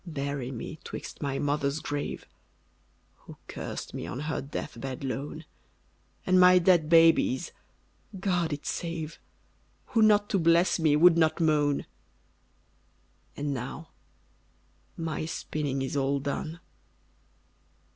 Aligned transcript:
Bury 0.07 0.49
me 0.49 0.79
'twixt 0.83 1.21
my 1.21 1.37
mother's 1.37 1.79
grave, 1.79 2.25
(Who 3.17 3.37
cursed 3.47 3.93
me 3.93 4.07
on 4.07 4.21
her 4.21 4.41
death 4.41 4.81
bed 4.81 5.03
lone) 5.03 5.45
And 6.25 6.39
my 6.39 6.57
dead 6.57 6.89
baby's 6.89 7.51
(God 8.19 8.51
it 8.51 8.65
save!) 8.65 9.19
Who, 9.93 10.01
not 10.01 10.27
to 10.31 10.39
bless 10.39 10.79
me, 10.79 10.95
would 10.95 11.19
not 11.19 11.39
moan. 11.39 11.85
And 13.37 13.53
now 13.53 13.89
my 14.97 15.25
spinning 15.27 15.83
is 15.83 15.95
all 15.95 16.19
done. 16.19 16.59